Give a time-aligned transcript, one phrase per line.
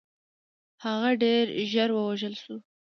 [0.83, 2.55] هغه ډېر ژر ووژل شو.